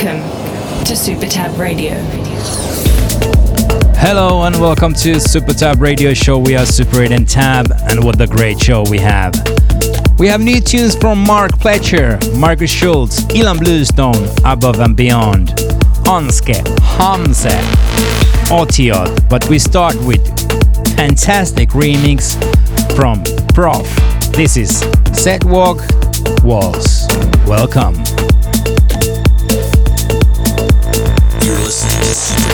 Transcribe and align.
Welcome 0.00 0.84
to 0.84 0.94
Super 0.94 1.26
Tab 1.26 1.58
Radio. 1.58 1.94
Hello 3.96 4.44
and 4.44 4.60
welcome 4.60 4.94
to 4.94 5.18
Super 5.18 5.52
Tab 5.52 5.80
Radio 5.80 6.14
Show. 6.14 6.38
We 6.38 6.54
are 6.54 6.64
Super 6.64 7.02
8 7.02 7.10
and 7.10 7.28
Tab, 7.28 7.72
and 7.90 8.04
what 8.04 8.20
a 8.20 8.28
great 8.28 8.60
show 8.60 8.84
we 8.88 8.98
have. 8.98 9.34
We 10.16 10.28
have 10.28 10.40
new 10.40 10.60
tunes 10.60 10.94
from 10.94 11.18
Mark 11.24 11.50
Pledger, 11.58 12.16
Markus 12.38 12.70
Schulz, 12.70 13.22
Ilan 13.34 13.58
Bluestone, 13.58 14.28
Above 14.44 14.78
and 14.78 14.96
Beyond, 14.96 15.48
Anske, 16.06 16.62
HamzeH, 16.96 17.58
Otiot, 18.50 19.28
but 19.28 19.48
we 19.48 19.58
start 19.58 19.96
with 20.06 20.24
fantastic 20.94 21.70
remix 21.70 22.38
from 22.94 23.24
PROFF. 23.52 23.84
This 24.30 24.56
is 24.56 24.78
Seth 25.12 25.42
Vogt 25.42 25.82
Walls. 26.44 27.08
Welcome. 27.48 27.96
You're 32.08 32.47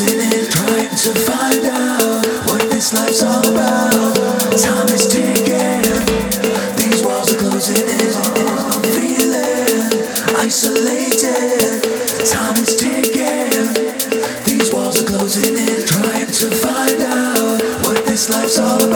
Trying 0.00 0.88
to 0.96 1.12
find 1.12 1.66
out 1.66 2.24
what 2.46 2.62
this 2.70 2.94
life's 2.94 3.22
all 3.22 3.46
about. 3.46 4.16
Time 4.56 4.88
is 4.88 5.06
ticking, 5.06 5.82
these 6.78 7.04
walls 7.04 7.30
are 7.34 7.36
closing 7.36 7.86
in. 7.86 8.14
I'm 8.40 8.80
feeling 8.80 9.92
isolated. 10.38 11.82
Time 12.24 12.56
is 12.56 12.76
ticking, 12.76 13.52
these 14.46 14.72
walls 14.72 15.02
are 15.02 15.06
closing 15.06 15.58
in. 15.58 15.84
Trying 15.84 16.32
to 16.32 16.50
find 16.50 17.02
out 17.02 17.60
what 17.84 18.06
this 18.06 18.30
life's 18.30 18.58
all 18.58 18.82
about. 18.82 18.89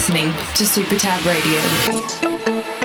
listening 0.00 0.32
to 0.54 0.64
Supertab 0.64 1.26
Radio. 1.26 2.79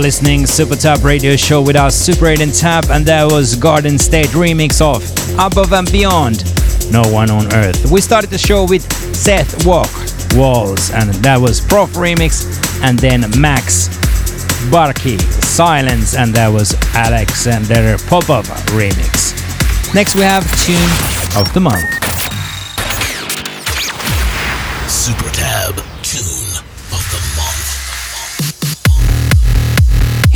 You're 0.00 0.06
listening 0.06 0.46
Super 0.46 0.76
Tab 0.76 1.04
Radio 1.04 1.36
Show 1.36 1.60
with 1.60 1.76
our 1.76 1.90
Super 1.90 2.28
8 2.28 2.40
and 2.40 2.54
Tab, 2.54 2.86
and 2.90 3.04
that 3.04 3.30
was 3.30 3.54
Garden 3.54 3.98
State 3.98 4.28
remix 4.28 4.80
of 4.80 5.02
Above 5.38 5.74
and 5.74 5.92
Beyond, 5.92 6.42
No 6.90 7.02
One 7.12 7.30
on 7.30 7.52
Earth. 7.52 7.90
We 7.92 8.00
started 8.00 8.30
the 8.30 8.38
show 8.38 8.64
with 8.64 8.90
Seth 9.14 9.62
Vogt, 9.62 9.92
Walls, 10.34 10.90
and 10.90 11.12
that 11.16 11.38
was 11.38 11.60
PROFF 11.60 11.90
remix, 11.90 12.48
and 12.82 12.98
then 12.98 13.26
Max 13.38 13.88
Barskih, 14.72 15.20
Silence, 15.20 16.16
and 16.16 16.32
that 16.32 16.48
was 16.48 16.72
Alexander 16.94 17.98
Popov 18.08 18.46
remix. 18.72 19.36
Next 19.94 20.14
we 20.14 20.22
have 20.22 20.44
Tune 20.64 20.80
of 21.38 21.52
the 21.52 21.60
Month. 21.60 21.90
Super 24.88 25.28
Tab 25.34 25.89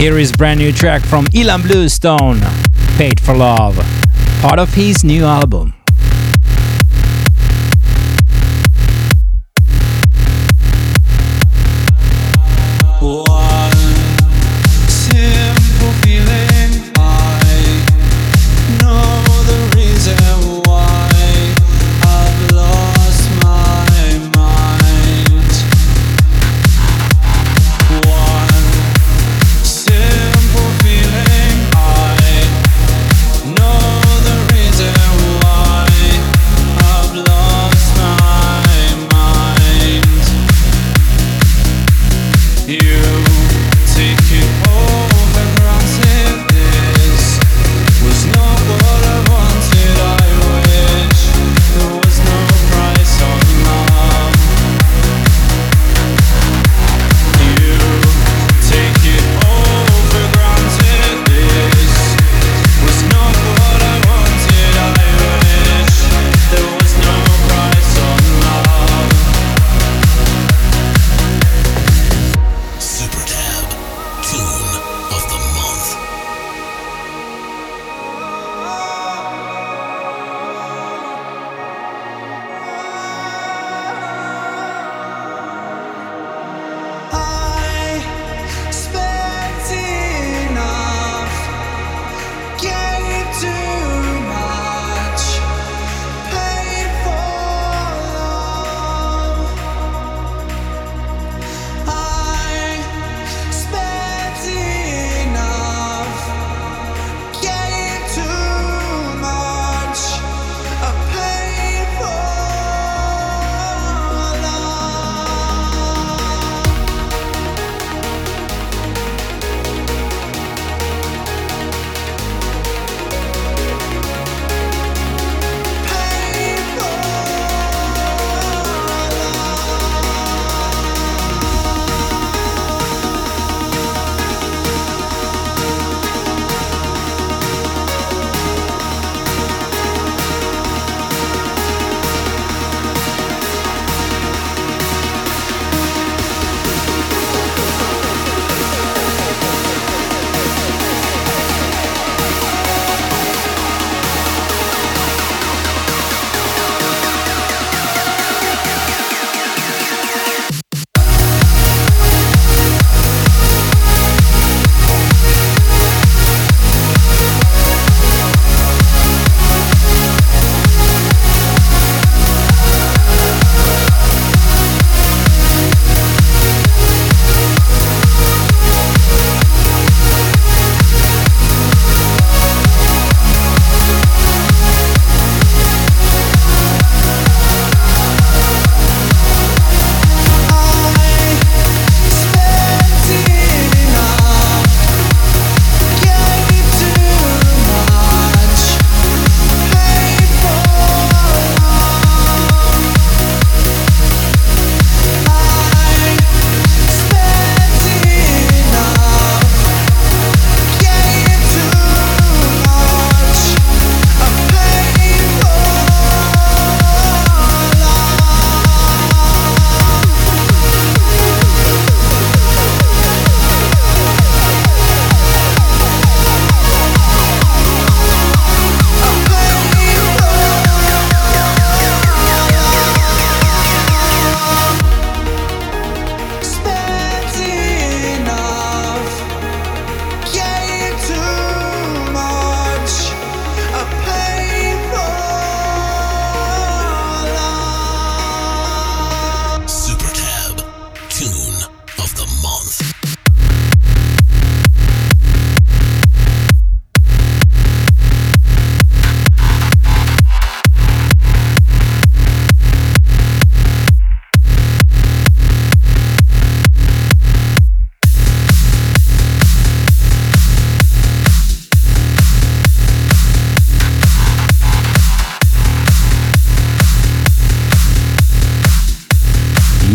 Here 0.04 0.18
is 0.18 0.32
brand 0.32 0.60
new 0.60 0.70
track 0.70 1.00
from 1.02 1.24
Ilan 1.28 1.62
Bluestone, 1.62 2.38
Paid 2.98 3.18
for 3.18 3.34
Love, 3.34 3.76
part 4.42 4.58
of 4.58 4.74
his 4.74 5.02
new 5.02 5.24
album. 5.24 5.73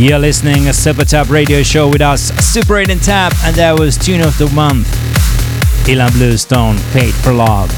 You're 0.09 0.17
listening 0.17 0.69
a 0.69 0.73
Super 0.73 1.05
Tab 1.05 1.29
radio 1.29 1.61
show 1.61 1.87
with 1.87 2.01
us, 2.01 2.29
Super 2.43 2.77
8 2.79 2.89
and 2.89 2.99
Tab, 2.99 3.31
and 3.43 3.55
that 3.57 3.77
was 3.77 3.95
Tune 3.95 4.21
of 4.21 4.35
the 4.39 4.49
Month, 4.55 4.87
Ilan 5.85 6.11
Bluestone, 6.13 6.77
Paid 6.93 7.13
for 7.13 7.31
Love. 7.31 7.69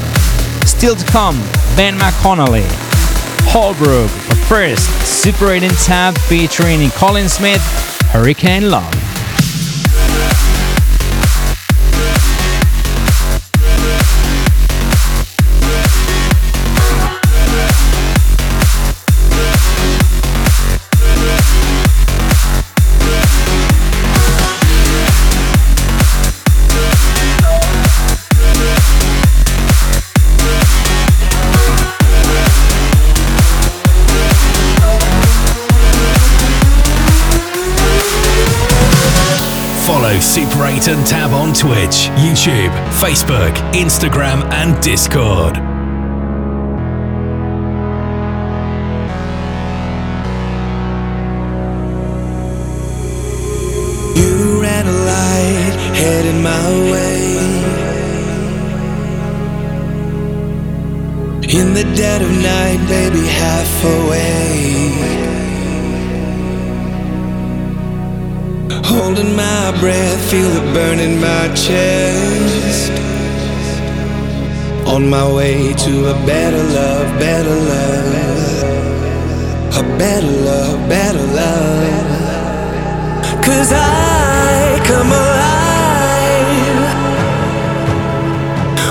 Still 0.66 0.96
to 0.96 1.04
come, 1.04 1.36
Ben 1.76 1.98
McConnelly, 1.98 2.64
Holbrook, 3.50 4.10
but 4.28 4.38
first, 4.48 4.88
Super 5.06 5.52
8 5.52 5.62
and 5.62 5.76
Tab 5.80 6.16
featuring 6.16 6.88
Colin 6.92 7.28
Smith, 7.28 7.60
Hurricane 8.10 8.70
Love. 8.70 9.01
Super 39.82 40.66
8 40.66 40.88
and 40.88 41.06
Tab 41.06 41.32
on 41.32 41.52
Twitch, 41.52 42.08
YouTube, 42.22 42.72
Facebook, 43.00 43.52
Instagram, 43.72 44.44
and 44.52 44.80
Discord. 44.80 45.56
You 54.16 54.62
ran 54.62 54.86
a 54.86 54.92
light 54.92 55.74
heading 55.96 56.42
my 56.42 56.70
way. 56.92 57.36
In 61.58 61.74
the 61.74 61.84
dead 61.96 62.22
of 62.22 62.30
night, 62.30 62.86
baby, 62.88 63.26
half 63.26 63.84
awake. 63.84 65.11
Holding 68.94 69.34
my 69.34 69.72
breath, 69.80 70.30
feel 70.30 70.50
the 70.50 70.60
burn 70.74 70.98
in 70.98 71.18
my 71.18 71.48
chest. 71.54 72.92
On 74.86 75.08
my 75.08 75.26
way 75.32 75.72
to 75.72 76.10
a 76.10 76.14
better 76.26 76.62
love, 76.62 77.18
better 77.18 77.56
love. 77.72 78.62
A 79.80 79.82
better 79.96 80.34
love, 80.50 80.88
better 80.90 81.26
love. 81.40 82.12
Cause 83.42 83.72
I 83.72 84.78
come 84.84 85.10
alive 85.24 86.84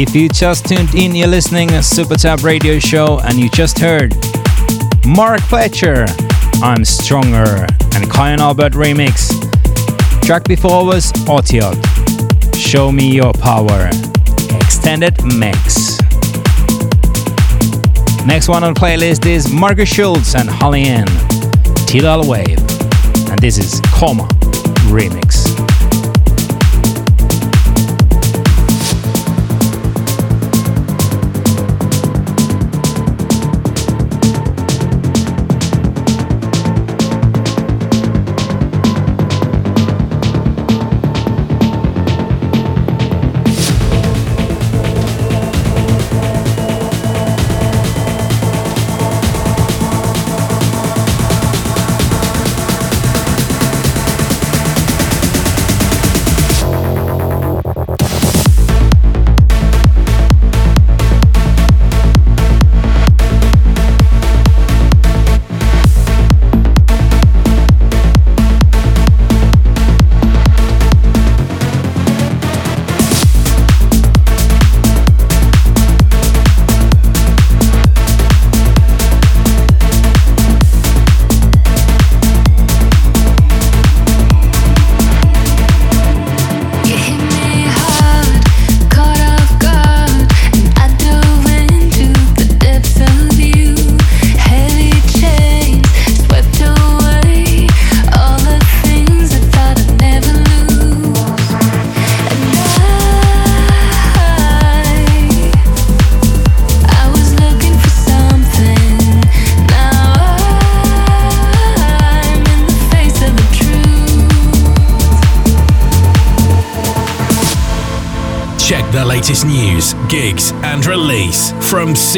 If 0.00 0.14
you 0.14 0.28
just 0.28 0.66
tuned 0.66 0.94
in, 0.94 1.16
you're 1.16 1.26
listening 1.26 1.70
Super 1.82 2.14
Tab 2.14 2.44
Radio 2.44 2.78
Show 2.78 3.18
and 3.24 3.34
you 3.34 3.50
just 3.50 3.80
heard 3.80 4.14
Mark 5.04 5.40
Pledger, 5.50 6.06
I'm 6.62 6.84
Stronger, 6.84 7.66
and 7.96 8.08
Kyau 8.08 8.38
Albert 8.38 8.74
remix. 8.74 9.28
Track 10.24 10.44
before 10.44 10.86
was 10.86 11.10
Otiot, 11.26 11.74
Show 12.54 12.92
Me 12.92 13.10
Your 13.10 13.32
Power, 13.32 13.90
extended 14.62 15.20
mix. 15.24 15.98
Next 18.24 18.46
one 18.46 18.62
on 18.62 18.76
playlist 18.76 19.26
is 19.26 19.52
Markus 19.52 19.88
Schulz 19.88 20.36
and 20.36 20.48
HALIENE, 20.48 21.06
Tidal 21.88 22.28
Wave, 22.28 22.60
and 23.30 23.38
this 23.40 23.58
is 23.58 23.80
KhoMha 23.90 24.28
remix. 24.92 25.37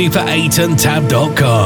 super8andtab.com. 0.00 1.59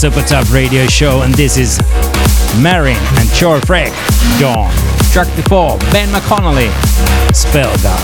Super 0.00 0.22
Tab 0.22 0.48
Radio 0.50 0.86
Show, 0.86 1.20
and 1.24 1.34
this 1.34 1.58
is 1.58 1.78
Maryn 2.62 2.96
and 3.18 3.28
Joel 3.34 3.60
Freck, 3.60 3.92
Dawn. 4.40 4.72
Track 5.12 5.28
before, 5.36 5.76
Ben 5.92 6.08
McConnelly, 6.08 6.70
Spelga. 7.34 7.94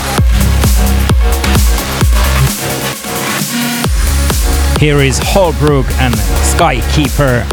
Here 4.79 4.99
is 4.99 5.17
Holbrook 5.23 5.87
and 5.99 6.13
Skykeeper 6.13 7.49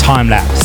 Time 0.00 0.28
Lapse. 0.28 0.59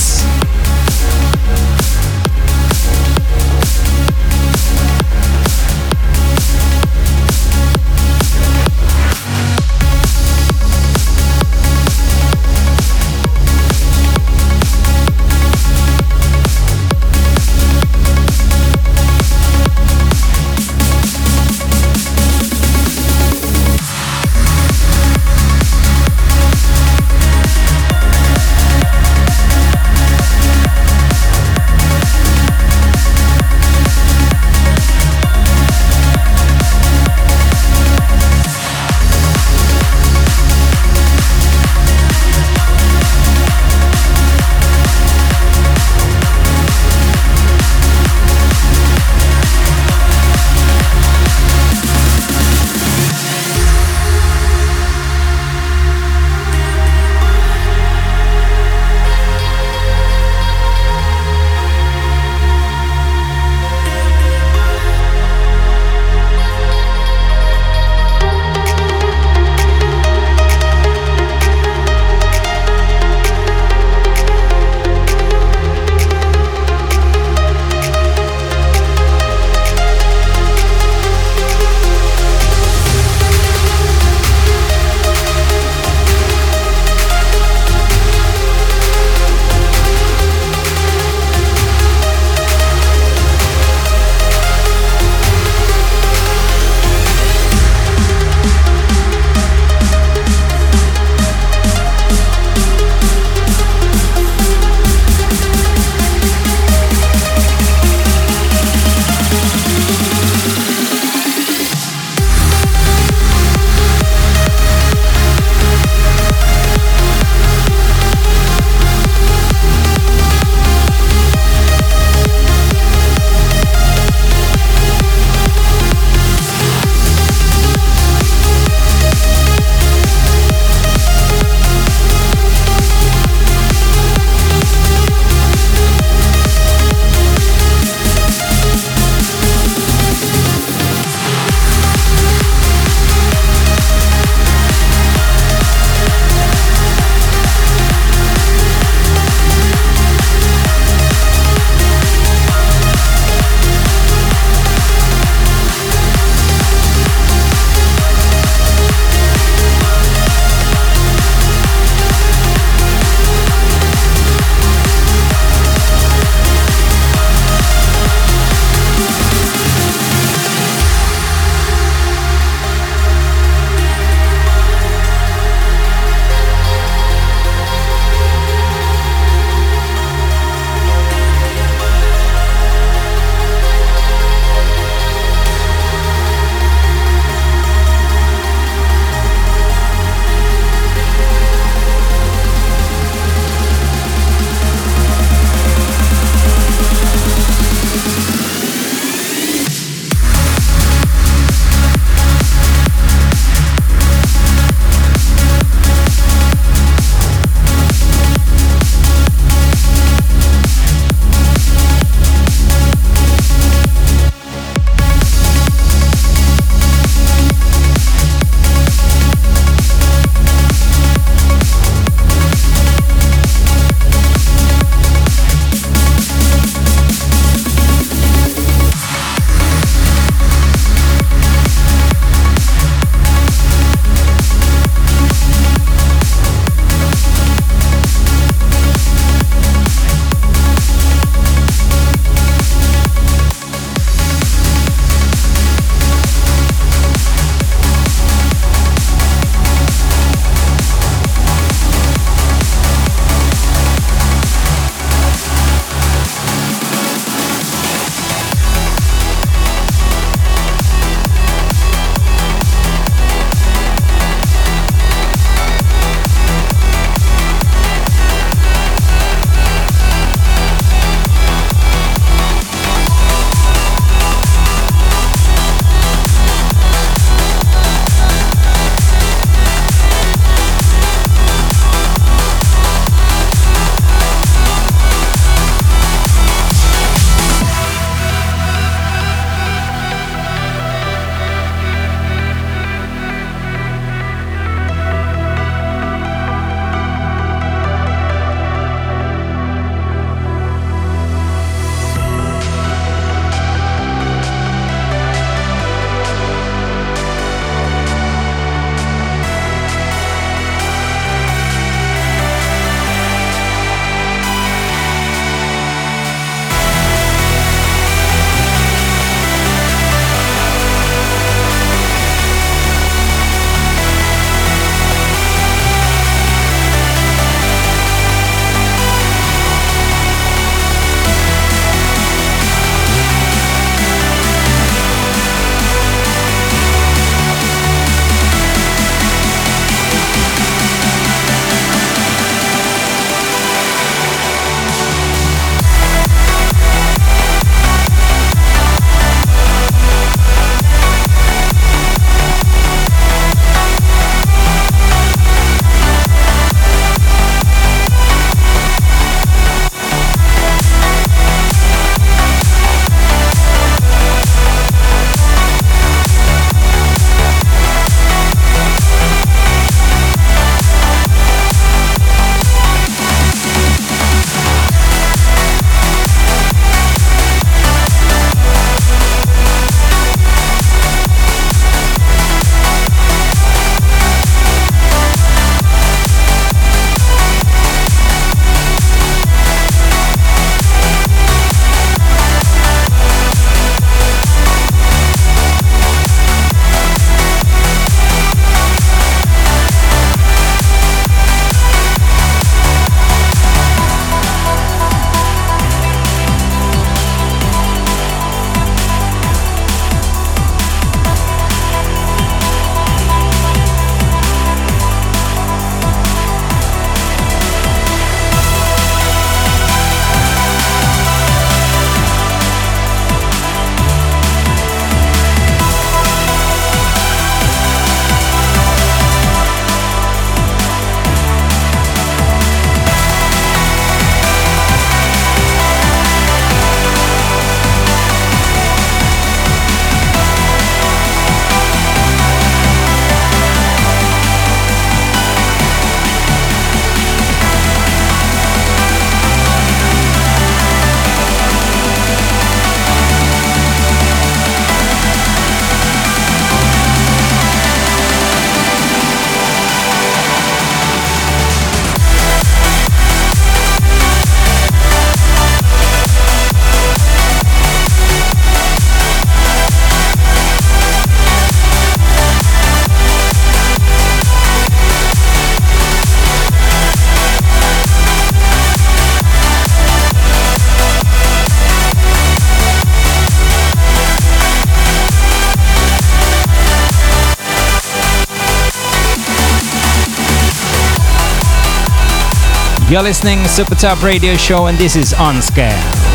You're 493.16 493.24
listening 493.24 493.63
to 493.63 493.70
Super 493.70 493.95
Tab 493.95 494.22
Radio 494.24 494.57
Show 494.57 494.88
and 494.88 494.97
this 494.97 495.16
is 495.16 495.32
Anske, 495.32 495.89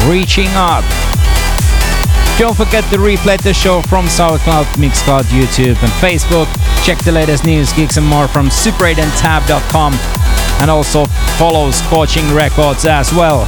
Reaching 0.08 0.48
Up. 0.52 0.82
Don't 2.38 2.56
forget 2.56 2.84
to 2.84 2.96
replay 2.96 3.38
the 3.42 3.52
show 3.52 3.82
from 3.82 4.06
SoundCloud, 4.06 4.64
Mixcloud, 4.80 5.24
YouTube 5.24 5.76
and 5.82 5.92
Facebook. 6.00 6.46
Check 6.82 6.96
the 7.04 7.12
latest 7.12 7.44
news, 7.44 7.70
gigs 7.74 7.98
and 7.98 8.06
more 8.06 8.26
from 8.28 8.46
super8andtab.com 8.46 9.92
and 10.62 10.70
also 10.70 11.04
follow 11.36 11.70
Scorching 11.70 12.24
Records 12.32 12.86
as 12.86 13.12
well. 13.12 13.42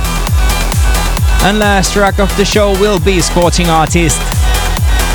And 1.42 1.58
last 1.58 1.94
track 1.94 2.20
of 2.20 2.36
the 2.36 2.44
show 2.44 2.72
will 2.72 3.00
be 3.00 3.22
Scorching 3.22 3.68
Artist. 3.68 4.20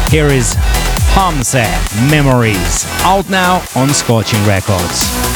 Here 0.09 0.25
is 0.25 0.55
HamzeH 1.13 2.09
Memories, 2.09 2.87
out 3.03 3.29
now 3.29 3.63
on 3.75 3.89
Scorching 3.89 4.43
Records. 4.47 5.26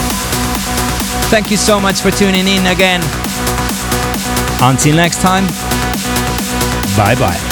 Thank 1.32 1.50
you 1.50 1.56
so 1.56 1.80
much 1.80 2.02
for 2.02 2.12
tuning 2.12 2.46
in 2.46 2.66
again. 2.68 3.02
Until 4.62 4.98
next 4.98 5.22
time, 5.22 5.48
bye 6.98 7.16
bye. 7.16 7.51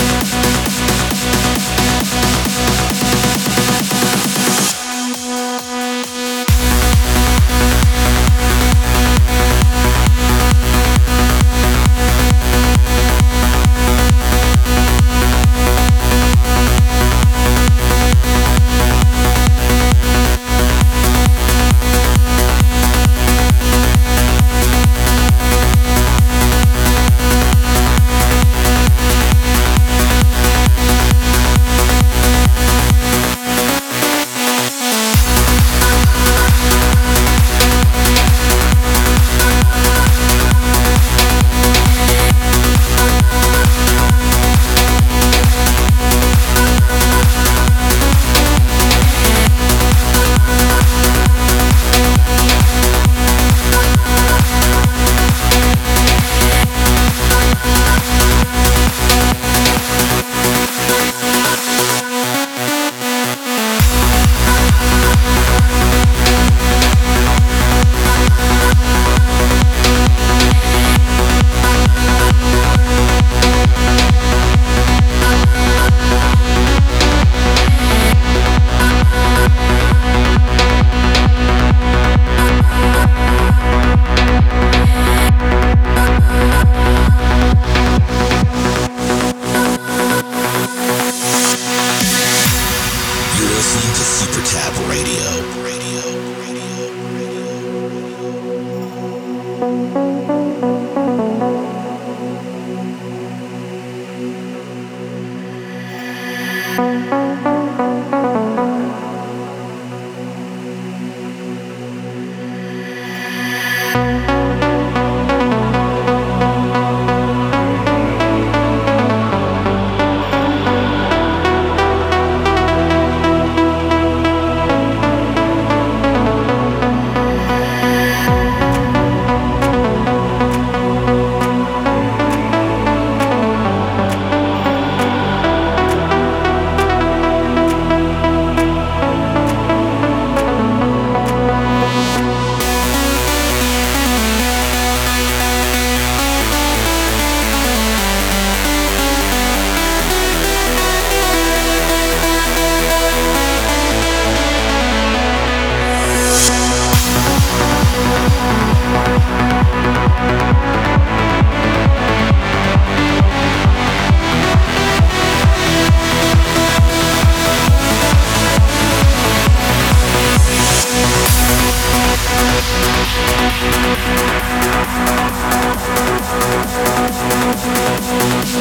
Thank 178.22 178.54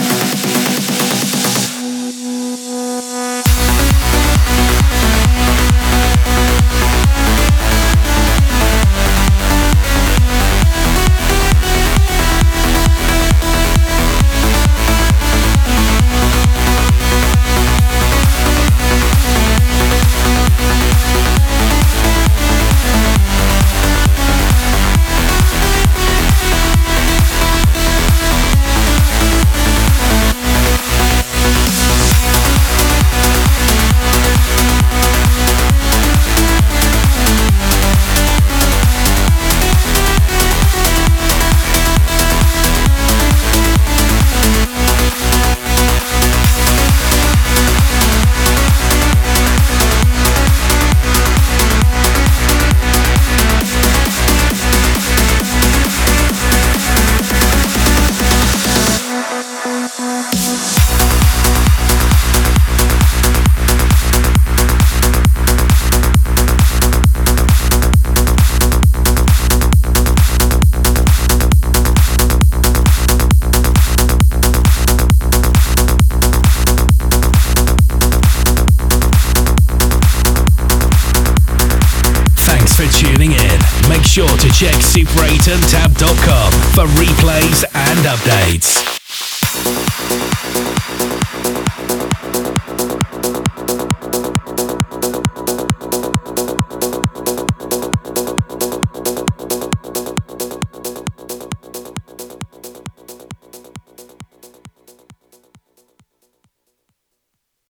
you. 0.00 0.05
super8andtab.com 85.46 86.52
for 86.74 86.86
replays 87.00 87.64
and 87.72 87.98
updates. 88.00 88.75